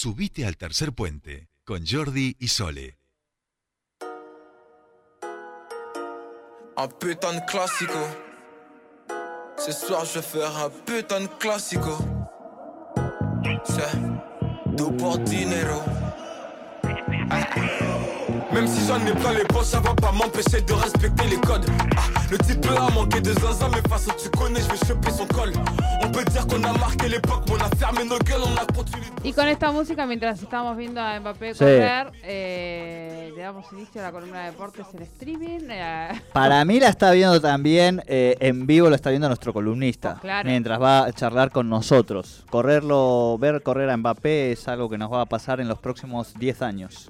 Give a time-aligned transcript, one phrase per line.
[0.00, 3.00] Subite al tercer puente con Jordi y Sole.
[6.76, 7.98] Un putain de clásico.
[9.56, 11.98] Ce soir, je vais faire un putain de clásico.
[13.64, 15.82] C'est tout pour dinero.
[18.58, 21.64] Même si j'en ai plein les poches, ça va pas m'empêcher de respecter les codes.
[21.96, 25.26] Ah, le type a manqué de zinzin, mais façon tu connais, je vais choper son
[25.28, 25.52] col.
[26.02, 28.66] On peut dire qu'on a marqué l'époque, mais on a fermé nos gueules, on a
[28.66, 29.06] continué.
[29.22, 34.04] Y con esta música, mientras estamos viendo a Mbappé correr, eh, le damos inicio a
[34.06, 35.68] la columna de deportes en streaming.
[35.70, 40.18] eh, Para mí la está viendo también eh, en vivo, lo está viendo nuestro columnista.
[40.20, 40.48] Claro.
[40.48, 42.44] Mientras va a charlar con nosotros.
[42.50, 46.34] Correrlo, ver correr a Mbappé es algo que nos va a pasar en los próximos
[46.34, 47.08] 10 años.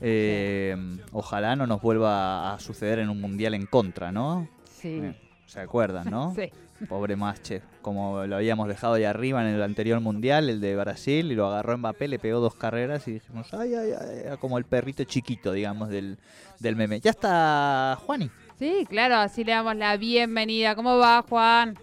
[0.00, 0.76] Eh,
[1.12, 4.48] Ojalá no nos vuelva a suceder en un mundial en contra, ¿no?
[4.64, 5.00] sí.
[5.02, 5.14] Eh,
[5.46, 6.34] ¿Se acuerdan, no?
[6.78, 6.86] Sí.
[6.88, 11.32] Pobre Mache, como lo habíamos dejado ahí arriba en el anterior mundial, el de Brasil,
[11.32, 14.58] y lo agarró Mbappé, le pegó dos carreras y dijimos, ay, ay, ay, era como
[14.58, 16.18] el perrito chiquito, digamos, del,
[16.60, 17.00] del meme.
[17.00, 18.30] Ya está Juani.
[18.58, 20.74] Sí, claro, así le damos la bienvenida.
[20.74, 21.78] ¿Cómo va, Juan?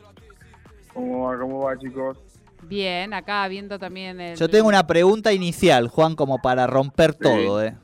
[0.94, 2.20] ¿Cómo va, cómo va, chicos?
[2.62, 4.38] Bien, acá viendo también el...
[4.38, 7.76] Yo tengo una pregunta inicial, Juan, como para romper todo, ¿eh?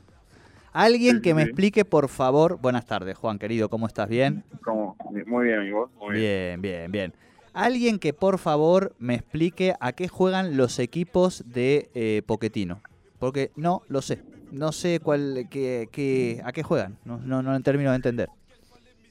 [0.72, 1.48] Alguien Sí, que me sí.
[1.48, 2.58] explique, por favor.
[2.60, 4.08] Buenas tardes, Juan, querido, ¿cómo estás?
[4.08, 4.44] ¿Bien?
[4.64, 4.96] ¿Cómo?
[5.26, 5.90] Muy bien, amigo.
[5.98, 6.62] Muy Bien, bien.
[6.62, 7.14] bien, bien.
[7.52, 12.80] Alguien que por favor me explique a qué juegan los equipos de eh, Poquetino.
[13.18, 14.20] Porque no lo sé.
[14.52, 16.96] No sé cuál, qué, qué- a qué juegan.
[17.04, 18.28] No, no, no termino de entender.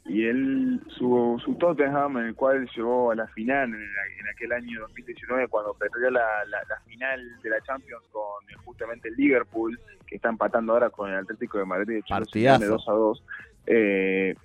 [0.10, 4.28] Y él, su, su Tottenham, en el cual llegó a la final en, la- en
[4.28, 9.08] aquel año 2019, cuando perdió la, la- la final de la Champions con eh, justamente
[9.10, 12.58] el Liverpool, que está empatando ahora con el Atlético de Madrid de Partidazo.
[12.60, 13.24] Simeone 2 a 2.
[13.68, 14.36] eh,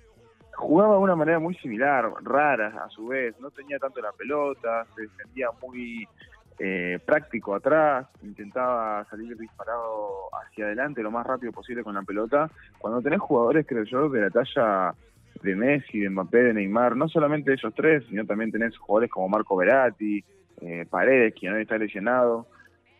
[0.53, 3.37] jugaba de una manera muy similar, rara a su vez.
[3.39, 6.07] No tenía tanto la pelota, se defendía muy
[6.59, 12.49] eh, práctico atrás, intentaba salir disparado hacia adelante lo más rápido posible con la pelota.
[12.77, 14.93] Cuando tenés jugadores, creo yo, de la talla
[15.41, 19.29] de Messi, de Mbappé, de Neymar, no solamente ellos tres, sino también tenés jugadores como
[19.29, 20.23] Marco Verratti,
[20.61, 22.47] eh, Paredes, quien hoy está lesionado,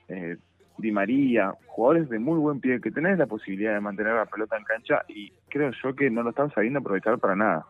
[0.08, 0.38] eh,
[0.78, 4.58] Di María, jugadores de muy buen pie, que tenés la posibilidad de mantener la pelota
[4.58, 7.66] en cancha y creo yo que no lo están sabiendo aprovechar para nada.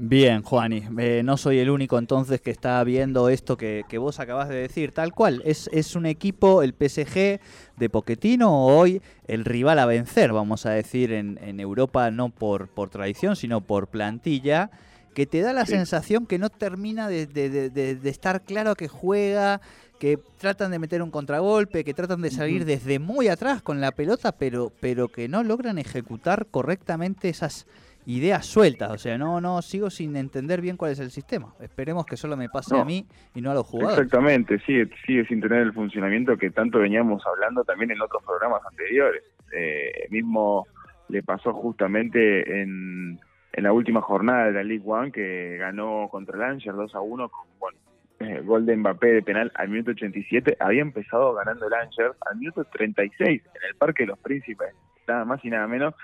[0.00, 4.20] Bien, Juani, eh, no soy el único entonces que está viendo esto que, que vos
[4.20, 5.42] acabas de decir, tal cual.
[5.44, 7.40] Es, es un equipo, el PSG
[7.76, 12.68] de Poquetino, hoy el rival a vencer, vamos a decir, en, en Europa, no por,
[12.68, 14.70] por tradición, sino por plantilla,
[15.14, 15.72] que te da la Sí.
[15.72, 19.60] sensación que no termina de, de- de- de- de estar claro que juega,
[19.98, 23.90] que tratan de meter un contragolpe, que tratan de salir desde muy atrás con la
[23.90, 27.66] pelota, pero, pero que no logran ejecutar correctamente esas
[28.08, 28.90] ideas sueltas.
[28.90, 31.52] O sea, no, no sigo sin entender bien cuál es el sistema.
[31.60, 32.80] Esperemos que solo me pase No.
[32.80, 33.98] a mí y no a los jugadores.
[33.98, 38.62] Exactamente, sigue, sigue sin tener el funcionamiento que tanto veníamos hablando también en otros programas
[38.66, 39.22] anteriores.
[39.52, 40.66] Eh, mismo
[41.08, 43.18] le pasó justamente en,
[43.52, 47.00] en la última jornada de la League One que ganó contra el Angers 2 a
[47.00, 47.78] 1 con bueno,
[48.20, 50.56] eh, gol de Mbappé de penal al minuto 87.
[50.60, 54.68] Había empezado ganando el Angers al minuto 36 en el Parque de los Príncipes,
[55.06, 55.94] nada más y nada menos.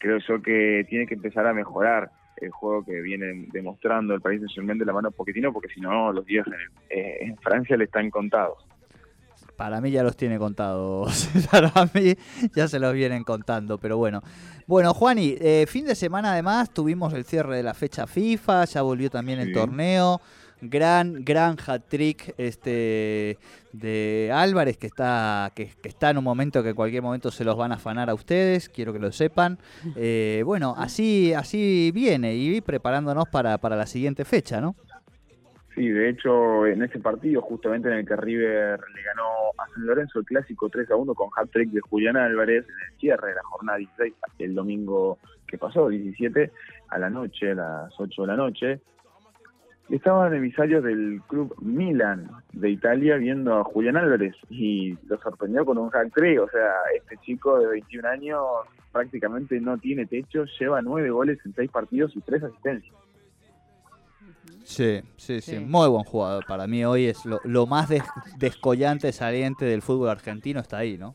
[0.00, 4.40] Creo yo que tiene que empezar a mejorar el juego que viene demostrando el país
[4.40, 8.10] de la mano Poquetino, porque si no, los días en, eh, en Francia le están
[8.10, 8.66] contados.
[9.60, 11.28] Para mí ya los tiene contados.
[11.50, 12.14] Para mí
[12.54, 14.22] ya se los vienen contando, pero bueno.
[14.66, 18.80] Bueno, Juani, eh, fin de semana además tuvimos el cierre de la fecha FIFA, ya
[18.80, 20.22] volvió también el torneo.
[20.62, 23.38] Gran, gran hat-trick este,
[23.72, 27.44] de Álvarez, que está, que, que está en un momento que en cualquier momento se
[27.44, 29.58] los van a afanar a ustedes, quiero que lo sepan.
[29.96, 34.74] Eh, bueno, así, así viene y preparándonos para, para la siguiente fecha, ¿no?
[35.74, 39.86] Sí, de hecho, en ese partido, justamente en el que River le ganó a San
[39.86, 43.34] Lorenzo el clásico 3 a 1 con hat-trick de Julián Álvarez en el cierre de
[43.34, 46.50] la jornada 16, el domingo que pasó, 17,
[46.88, 48.80] a la noche, a las 8 de la noche,
[49.90, 55.78] estaban emisarios del club Milan de Italia viendo a Julián Álvarez y lo sorprendió con
[55.78, 58.40] un hat-trick, o sea, este chico de 21 años
[58.92, 62.94] prácticamente no tiene techo, lleva 9 goles en 6 partidos y 3 asistencias.
[64.64, 65.58] Sí, sí, sí, Sí.
[65.58, 66.44] muy buen jugador.
[66.46, 68.04] Para mí hoy es lo, lo más des-
[68.38, 71.14] descollante, saliente del fútbol argentino, está ahí, ¿no?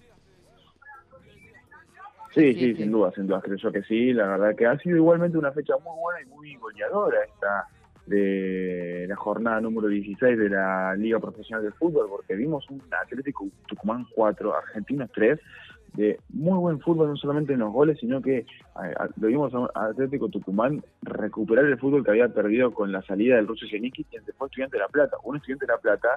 [2.34, 2.76] Sí, Sí, sí, sí.
[2.84, 4.12] sin duda, sin duda, creo yo que sí.
[4.12, 7.66] La verdad que ha sido igualmente una fecha muy buena y muy goleadora esta
[8.06, 13.48] de la jornada número 16 de la Liga Profesional de Fútbol, porque vimos un Atlético
[13.68, 15.40] Tucumán 4, Argentinos 3,
[15.94, 18.46] de muy buen fútbol, no solamente en los goles, sino que
[19.20, 23.48] lo vimos a Atlético Tucumán recuperar el fútbol que había perdido con la salida del
[23.48, 25.18] ruso Zenicki, quien después estudiante de La Plata.
[25.24, 26.10] Un estudiante de La Plata,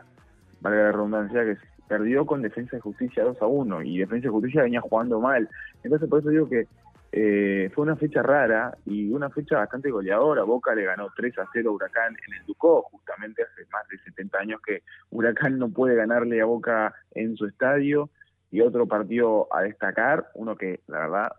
[0.61, 1.56] valga la redundancia, que
[1.88, 5.49] perdió con Defensa de Justicia 2 a 1 y Defensa de Justicia venía jugando mal.
[5.82, 6.67] Entonces por eso digo que
[7.11, 10.43] eh, fue una fecha rara y una fecha bastante goleadora.
[10.43, 13.99] Boca le ganó 3 a 0 a Huracán en el Ducó, justamente hace más de
[13.99, 18.11] 70 años que Huracán no puede ganarle a Boca en su estadio.
[18.51, 21.33] Y otro partido a destacar, uno que la verdad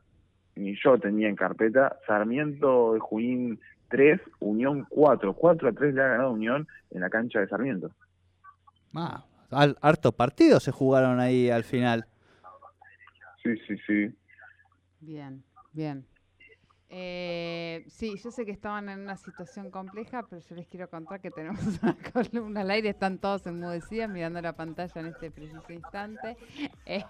[0.56, 5.34] ni yo tenía en carpeta, Sarmiento de Junín 3, Unión 4.
[5.34, 7.92] 4 a 3 le ha ganado Unión en la cancha de Sarmiento.
[8.94, 9.26] Ah,
[9.82, 12.06] hartos partidos se jugaron ahí al final.
[13.42, 14.16] Sí, sí, sí.
[15.00, 16.06] Bien, bien.
[16.92, 21.22] Eh, sí, yo sé que estaban en una situación compleja, pero yo les quiero contar
[21.22, 25.72] que tenemos una columna al aire, están todos enmudecidos mirando la pantalla en este preciso
[25.72, 26.38] instante.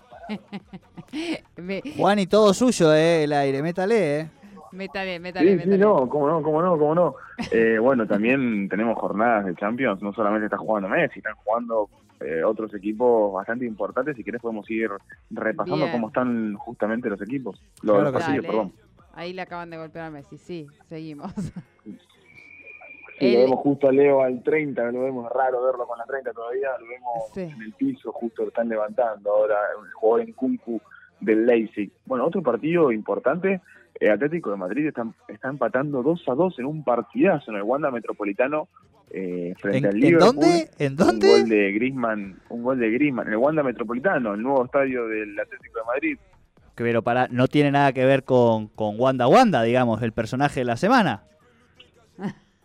[1.58, 4.30] Eh, Juan, y todo suyo, eh, el aire, métale, eh.
[4.72, 5.76] Métale, métale, sí, métale.
[5.76, 7.16] Sí, no, cómo no, cómo no, cómo no.
[7.52, 12.44] Eh, bueno, también tenemos jornadas de Champions, no solamente está jugando Messi, están jugando eh,
[12.44, 14.16] otros equipos bastante importantes.
[14.16, 14.90] Si querés podemos ir
[15.30, 15.92] repasando Bien.
[15.92, 17.62] cómo están justamente los equipos.
[17.82, 18.74] Los Claro que partidos, perdón.
[19.14, 21.34] Ahí le acaban de golpear a Messi, sí, seguimos.
[23.20, 26.06] Sí, El- lo vemos justo a Leo al 30, lo vemos raro verlo con la
[26.06, 27.42] 30 todavía, lo vemos Sí.
[27.42, 29.56] en el piso, justo lo están levantando ahora,
[29.86, 30.80] el jugador en Kunku
[31.20, 31.92] del Leipzig.
[32.06, 33.60] Bueno, otro partido importante,
[34.00, 37.64] eh, Atlético de Madrid está, está empatando 2 a 2 en un partidazo en el
[37.64, 38.70] Wanda Metropolitano
[39.12, 40.36] eh, frente ¿En, al en Liverpool.
[40.36, 40.70] dónde?
[40.78, 41.30] ¿En Un dónde?
[41.32, 45.40] gol de Griezmann, un gol de Griezmann en el Wanda Metropolitano, el nuevo estadio del
[45.40, 46.18] Atlético de Madrid.
[46.76, 50.66] Pero para, no tiene nada que ver con, con Wanda Wanda, digamos, el personaje de
[50.66, 51.24] la semana.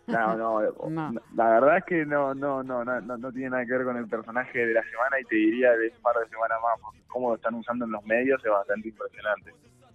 [0.07, 1.19] No, no, No.
[1.35, 3.97] la verdad es que no, no, no, no, no, no tiene nada que ver con
[3.97, 6.99] el personaje de la semana y te diría de un par de semanas más, porque
[7.07, 9.51] cómo lo están usando en los medios es bastante impresionante.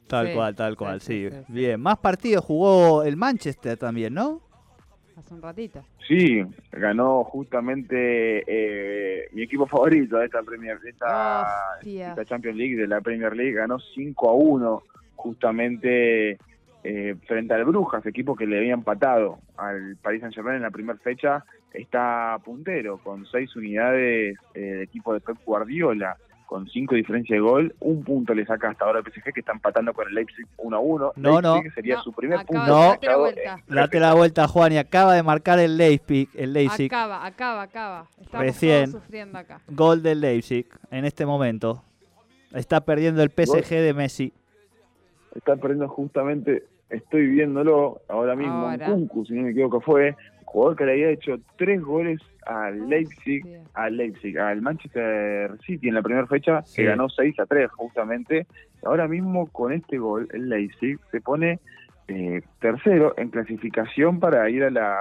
[0.08, 1.36] Tal Sí, cual, tal cual, sí, sí.
[1.36, 1.52] sí, sí.
[1.52, 4.40] Bien, más partidos jugó el Manchester también, ¿no?
[5.20, 5.84] Hace un ratito.
[6.08, 12.86] Sí, ganó justamente eh, mi equipo favorito de esta Premier, de esta, Champions League, de
[12.86, 14.82] la Premier League, ganó 5 a 1
[15.16, 16.38] justamente
[16.82, 20.70] eh, frente al Brujas, equipo que le había empatado al Paris Saint Germain en la
[20.70, 21.44] primera fecha,
[21.74, 26.16] está puntero con seis unidades eh, el equipo de Pep Guardiola,
[26.50, 29.52] con cinco diferencias de gol, un punto le saca hasta ahora el PSG que está
[29.52, 31.12] empatando con el Leipzig 1 a 1.
[31.14, 31.62] No, no.
[31.76, 32.64] Sería No, su primer punto.
[32.64, 33.56] de darte la marcado vuelta.
[33.68, 36.86] Date la vuelta, Juan, y acaba de marcar el Leipzig, el Leipzig.
[36.92, 38.06] Acaba, acaba, acaba.
[38.20, 38.90] Estamos Recién.
[38.90, 39.60] todos sufriendo acá.
[39.68, 41.84] Gol del Leipzig en este momento.
[42.52, 44.32] Está perdiendo el PSG de Messi.
[45.36, 48.86] está perdiendo justamente, estoy viéndolo ahora mismo, Ahora.
[48.86, 50.16] en Kunku, si no me equivoco, fue
[50.50, 53.62] jugador que le había hecho tres goles al Leipzig, Hostia.
[53.74, 56.76] al Leipzig, al Manchester City en la primera fecha, Sí.
[56.82, 58.46] que ganó 6 a 3 justamente.
[58.84, 61.60] Ahora mismo con este gol, el Leipzig se pone
[62.08, 64.98] eh, tercero en clasificación para ir a la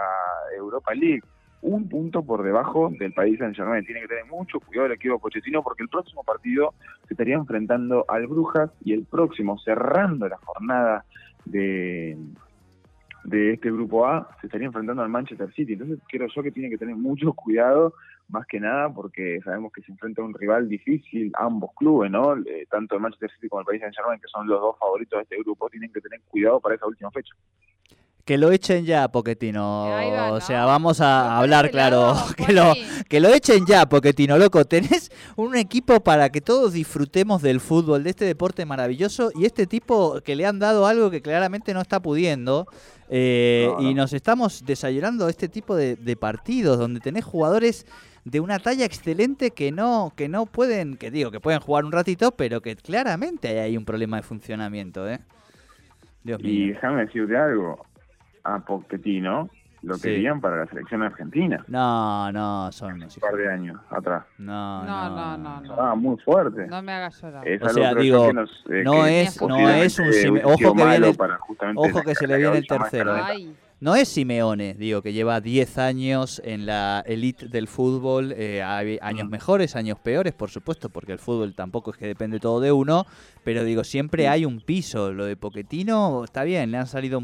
[0.55, 1.23] Europa League.
[1.63, 3.83] Un punto por debajo del país Saint Germain.
[3.83, 6.75] Tiene que tener mucho cuidado el equipo Pochettino porque el próximo partido
[7.07, 11.03] se estaría enfrentando al Brujas y el próximo, cerrando la jornada
[11.45, 12.15] de,
[13.29, 15.73] de este grupo A, se estaría enfrentando al Manchester City.
[15.73, 17.93] Entonces creo yo que tiene que tener mucho cuidado,
[18.27, 22.35] más que nada porque sabemos que se enfrenta a un rival difícil, ambos clubes, ¿no?
[22.37, 25.17] Eh, tanto el Manchester City como el Paris Saint Germain, que son los dos favoritos
[25.17, 27.33] de este grupo, tienen que tener cuidado para esa última fecha.
[28.25, 29.87] Que lo echen ya, Poquetino.
[29.89, 32.13] Va, o sea, vamos a hablar claro.
[32.13, 32.85] lado, que, lo, Juani.
[33.09, 34.65] que lo echen ya, Poquetino, loco.
[34.65, 39.31] Tenés un equipo para que todos disfrutemos del fútbol, de este deporte maravilloso.
[39.33, 42.67] Y este tipo que le han dado algo que claramente no está pudiendo.
[43.09, 43.95] Eh, No, Y no.
[43.95, 47.85] nos estamos desayunando este tipo de, de partidos donde tenés jugadores
[48.25, 51.91] de una talla excelente que no que no pueden, que digo, que pueden jugar un
[51.91, 55.19] ratito, pero que claramente hay ahí un problema de funcionamiento, ¿eh?
[56.23, 56.67] Dios Y mío.
[56.67, 57.85] déjame decirte algo,
[58.43, 59.49] a Pochettino
[59.81, 60.01] lo Sí.
[60.03, 64.25] querían para la selección argentina No, no, son unos un par de años atrás.
[64.37, 65.69] No, No, no, no, no, no.
[65.71, 66.67] Estaba muy fuerte.
[66.67, 67.47] No me hagas llorar.
[67.47, 70.21] Es O algo sea, digo, que nos, eh, no que es- no es un hubiese
[70.21, 71.15] Sime- sido ojo que viene-
[71.75, 73.21] ojo que se le viene el tercero, ¿eh?
[73.23, 78.33] Ay, No es Simeone, digo, que lleva 10 años en la elite del fútbol.
[78.35, 79.31] eh, hay años Mm.
[79.31, 83.05] mejores, años peores, por supuesto, porque el fútbol tampoco es que depende todo de uno.
[83.45, 85.13] Pero digo, siempre hay un piso.
[85.13, 87.21] Lo de Poquetino está bien, le han salido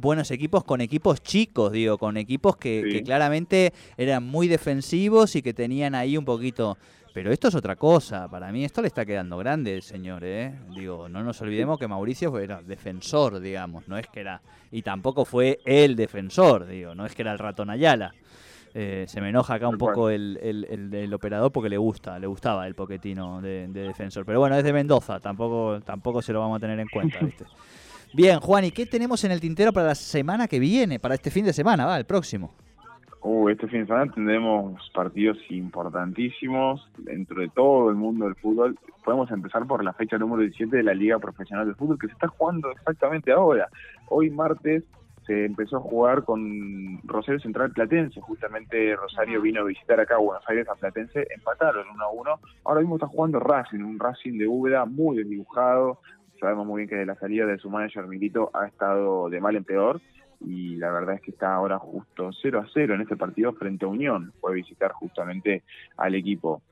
[0.00, 2.92] buenos equipos con equipos chicos, digo, con equipos que, Sí.
[2.92, 6.78] que claramente eran muy defensivos y que tenían ahí un poquito.
[7.12, 8.28] Pero esto es otra cosa.
[8.28, 10.22] Para mí esto le está quedando grande, señor.
[10.24, 10.54] ¿eh?
[10.76, 13.88] Digo, no nos olvidemos que Mauricio era defensor, digamos.
[13.88, 14.40] No es que era.
[14.70, 16.94] Y tampoco fue el defensor, digo.
[16.94, 18.14] No es que era el ratón Ayala.
[18.74, 22.16] Eh, se me enoja acá un poco el, el- el- el operador porque le gusta,
[22.20, 24.24] le gustaba el poquetino de, de defensor.
[24.24, 27.44] Pero bueno, es de Mendoza, tampoco, tampoco se lo vamos a tener en cuenta, ¿viste?
[28.12, 30.98] Bien, Juan, ¿y qué tenemos en el tintero para la semana que viene?
[30.98, 32.52] Para este fin de semana, va, el próximo.
[33.22, 38.76] Uh, este fin de semana tendremos partidos importantísimos dentro de todo el mundo del fútbol.
[39.04, 42.14] Podemos empezar por la fecha número 17 de la Liga Profesional de Fútbol que se
[42.14, 43.68] está jugando exactamente ahora.
[44.08, 44.82] Hoy martes
[45.26, 48.20] se empezó a jugar con Rosario Central Platense.
[48.20, 52.40] Justamente Rosario vino a visitar acá a Buenos Aires a Platense, empataron 1 a 1.
[52.64, 56.00] Ahora mismo está jugando Racing, un Racing de Úbeda muy desdibujado.
[56.40, 59.56] Sabemos muy bien que de la salida de su manager Milito ha estado de mal
[59.56, 60.00] en peor
[60.40, 63.84] y la verdad es que está ahora justo 0 a 0 en este partido frente
[63.84, 64.32] a Unión.
[64.40, 65.62] Fue visitar justamente
[65.98, 66.62] al equipo.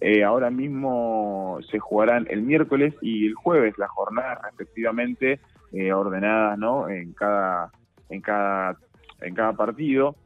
[0.00, 5.40] Eh, ahora mismo se jugarán el miércoles y el jueves las jornadas respectivamente
[5.72, 6.88] eh, ordenadas ¿no?
[6.88, 7.70] en cada
[8.08, 8.76] en cada
[9.20, 10.16] en cada partido.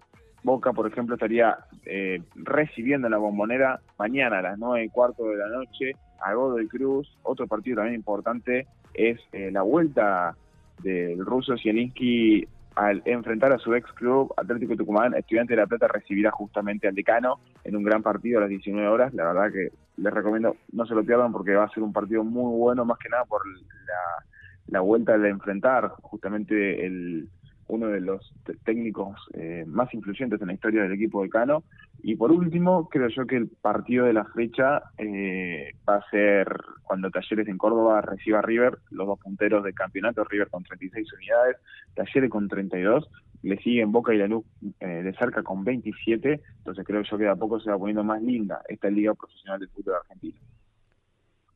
[0.45, 5.25] Boca, por ejemplo, estaría eh, recibiendo en la bombonera mañana a las nueve y cuarto
[5.25, 7.19] de la noche a Godoy Cruz.
[7.23, 10.37] Otro partido también importante es la vuelta
[10.83, 15.87] del ruso Zielinski al enfrentar a su ex club Atlético Tucumán, Estudiante de La Plata
[15.87, 19.15] recibirá justamente al decano en un gran partido a las 19 horas.
[19.15, 22.25] La verdad que les recomiendo no se lo pierdan porque va a ser un partido
[22.25, 24.25] muy bueno, más que nada por la,
[24.67, 27.29] la vuelta de enfrentar justamente el,
[27.69, 28.33] uno de los
[28.65, 31.65] técnicos eh, más influyentes en la historia del equipo de Cano.
[32.03, 36.47] Y por último, creo yo que el partido de la fecha eh, va a ser
[36.83, 41.13] cuando Talleres en Córdoba reciba a River, los dos punteros del campeonato, River con 36
[41.15, 41.57] unidades,
[41.95, 43.09] Talleres con 32,
[43.43, 44.45] le siguen Boca y la Luz
[44.81, 48.03] eh, de cerca con 27, entonces creo yo que de a poco se va poniendo
[48.03, 50.39] más linda esta liga profesional del fútbol argentino.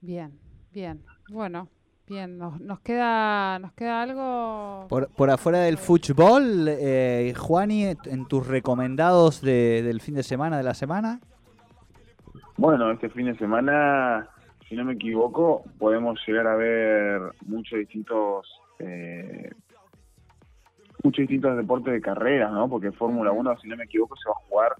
[0.00, 0.32] Bien,
[0.72, 1.02] bien.
[1.30, 1.68] Bueno,
[2.08, 8.26] Bien, nos, nos queda nos queda algo por, por afuera del fútbol, eh, Juani, en
[8.26, 11.20] tus recomendados de, del fin de semana, de la semana.
[12.56, 14.26] Bueno, este fin de semana,
[14.68, 18.48] si no me equivoco, podemos llegar a ver muchos distintos
[18.78, 19.50] eh,
[21.02, 22.68] muchos distintos deportes de carreras, ¿no?
[22.70, 24.72] Porque Fórmula 1, si no me equivoco, se va a jugar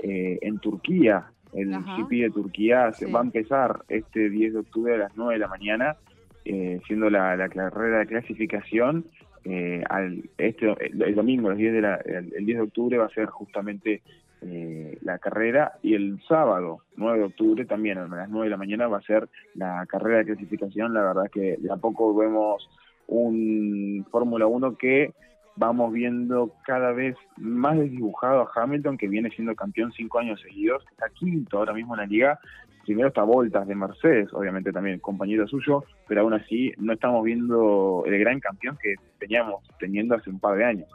[0.00, 1.30] eh, en Turquía.
[1.54, 5.34] El GP de Turquía se va a empezar este 10 de octubre a las 9
[5.34, 5.96] de la mañana
[6.44, 9.06] eh, siendo la, carrera de clasificación,
[9.44, 13.26] eh, al, este, el, domingo, el 10, de el, 10 de octubre, va a ser
[13.26, 14.02] justamente
[14.42, 18.56] eh, la carrera y el sábado, 9 de octubre, también a las 9 de la
[18.56, 20.92] mañana va a ser la carrera de clasificación.
[20.92, 22.68] La verdad que de a poco vemos
[23.06, 25.14] un Fórmula 1 que
[25.56, 30.84] vamos viendo cada vez más desdibujado a Hamilton, que viene siendo campeón cinco años seguidos,
[30.90, 32.40] está quinto ahora mismo en la liga,
[32.84, 38.04] primero está Voltas de Mercedes, obviamente también compañero suyo, pero aún así no estamos viendo
[38.06, 40.88] el gran campeón que teníamos teniendo hace un par de años.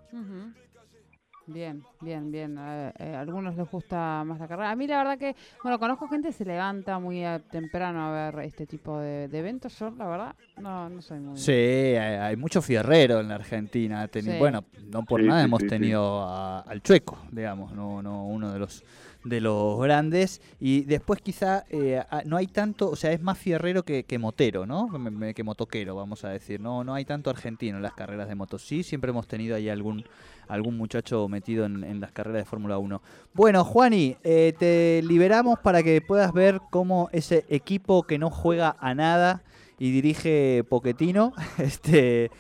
[1.52, 2.58] Bien, bien, bien.
[2.60, 4.70] Eh, eh, a algunos les gusta más la carrera.
[4.70, 8.46] A mí la verdad que, bueno, conozco gente que se levanta muy temprano a ver
[8.46, 9.78] este tipo de, eventos.
[9.80, 11.38] Yo, la verdad, no, no soy muy...
[11.38, 14.08] Sí, hay, mucho fierrero en la Argentina.
[14.38, 18.84] Bueno, no por nada hemos tenido al Chueco, digamos, no, no uno de los
[19.24, 20.42] de los grandes.
[20.60, 24.90] Y después quizá eh, no hay tanto, o sea, es más fierrero que, motero, ¿no?
[25.36, 26.60] Que motoquero, vamos a decir.
[26.60, 28.62] No, no hay tanto argentino en las carreras de motos.
[28.62, 30.06] Sí, siempre hemos tenido ahí algún,
[30.48, 33.02] algún muchacho metido en, las carreras de Fórmula 1.
[33.34, 38.76] Bueno, Juani, eh, te liberamos para que puedas ver cómo ese equipo que no juega
[38.80, 39.44] a nada
[39.78, 42.32] y dirige Poquetino, este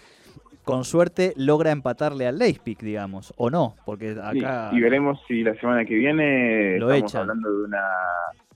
[0.64, 4.70] con suerte logra empatarle al Leipzig, digamos, o no, porque acá...
[4.72, 7.84] y veremos si la semana que viene estamos hablando de una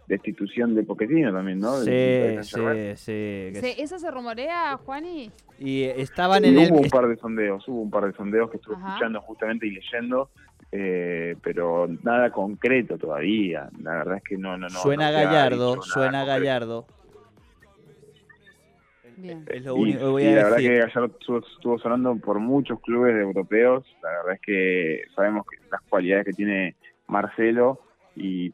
[0.07, 1.77] destitución de Poquetino también, ¿no?
[1.77, 5.31] Sí, sí, sí, ¿Eso se rumorea, Juani?
[5.59, 6.71] Y estaban en el...
[6.71, 9.71] Hubo un par de sondeos, hubo un par de sondeos que estuve escuchando justamente y
[9.71, 10.29] leyendo,
[10.71, 13.69] eh, pero nada concreto todavía.
[13.81, 14.79] La verdad es que no, no, no.
[14.81, 16.85] Suena Gallardo, suena Gallardo.
[19.23, 20.37] Es lo único que voy a decir.
[20.37, 21.11] La verdad que ayer
[21.49, 23.85] estuvo, sonando por muchos clubes europeos.
[24.01, 26.75] La verdad es que sabemos que las cualidades que tiene
[27.07, 27.79] Marcelo
[28.15, 28.53] y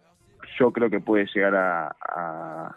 [0.58, 2.76] yo creo que puede llegar a,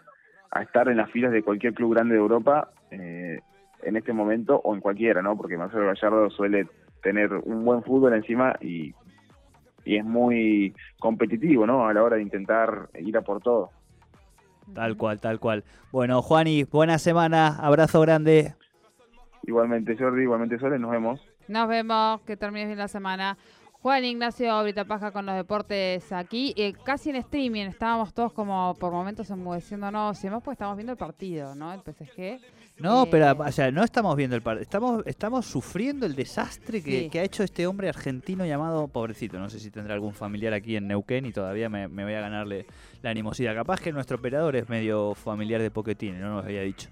[0.61, 3.39] estar en las filas de cualquier club grande de Europa eh,
[3.81, 5.35] en este momento o en cualquiera, ¿no?
[5.35, 6.67] Porque Marcelo Gallardo suele
[7.01, 8.93] tener un buen fútbol encima y,
[9.83, 11.87] y es muy competitivo, ¿no?
[11.87, 13.71] A la hora de intentar ir a por todo.
[14.73, 15.63] Tal cual, tal cual.
[15.91, 18.55] Bueno, Juani, buena semana, abrazo grande.
[19.45, 21.21] Igualmente, Jordi, igualmente, Sole, nos vemos.
[21.47, 23.37] Nos vemos, que termines bien la semana.
[23.83, 28.73] Juan Ignacio ahorita Paja con los deportes aquí, eh, casi en streaming, estábamos todos como
[28.79, 31.73] por momentos enmudeciéndonos y demás, pues estamos viendo el partido, ¿no?
[31.73, 32.39] El PSG.
[32.77, 36.81] No, pero eh, o sea, no estamos viendo el partido, estamos, estamos sufriendo el desastre
[36.81, 40.77] que, ha hecho este hombre argentino llamado, pobrecito, no sé si tendrá algún familiar aquí
[40.77, 42.65] en Neuquén y todavía me, me voy a ganarle
[43.01, 43.53] la animosidad.
[43.53, 46.87] Capaz que nuestro operador es medio familiar de Poquetini, no nos había dicho.